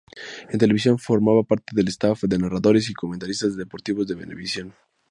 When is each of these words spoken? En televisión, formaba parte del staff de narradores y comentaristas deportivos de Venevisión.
En 0.51 0.57
televisión, 0.63 0.97
formaba 0.97 1.43
parte 1.43 1.73
del 1.75 1.89
staff 1.89 2.23
de 2.23 2.39
narradores 2.39 2.89
y 2.89 2.93
comentaristas 2.95 3.55
deportivos 3.55 4.07
de 4.07 4.15
Venevisión. 4.15 4.73